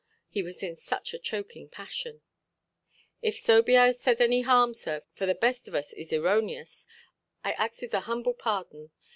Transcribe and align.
He 0.31 0.41
was 0.41 0.63
in 0.63 0.75
such 0.77 1.13
a 1.13 1.19
choking 1.19 1.69
passion. 1.69 2.23
"If 3.21 3.37
so 3.37 3.61
be 3.61 3.77
I 3.77 3.85
have 3.85 3.97
said 3.97 4.19
any 4.19 4.41
harm, 4.41 4.73
sir, 4.73 5.03
for 5.13 5.27
the 5.27 5.35
best 5.35 5.67
of 5.67 5.75
us 5.75 5.93
is 5.93 6.11
errowneous, 6.11 6.87
I 7.43 7.51
axes 7.51 7.93
a 7.93 7.99
humble 7.99 8.33
pardon. 8.33 8.89